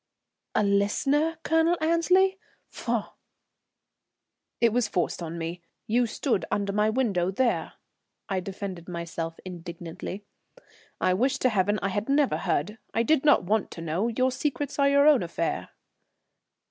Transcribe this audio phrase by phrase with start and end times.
[0.55, 2.39] "A listener, Colonel Annesley?
[2.71, 3.13] Faugh!"
[4.59, 5.61] "It was forced on me.
[5.85, 7.73] You stood under my window there."
[8.27, 10.25] I defended myself indignantly.
[10.99, 12.79] "I wish to heaven I had never heard.
[12.95, 15.69] I did not want to know; your secrets are your own affair."